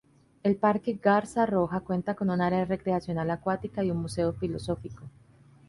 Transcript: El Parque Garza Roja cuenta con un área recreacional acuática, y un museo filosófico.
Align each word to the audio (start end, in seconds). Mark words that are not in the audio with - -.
El 0.41 0.55
Parque 0.55 0.93
Garza 0.99 1.45
Roja 1.45 1.81
cuenta 1.81 2.15
con 2.15 2.31
un 2.31 2.41
área 2.41 2.65
recreacional 2.65 3.29
acuática, 3.29 3.83
y 3.83 3.91
un 3.91 3.97
museo 4.01 4.33
filosófico. 4.33 5.03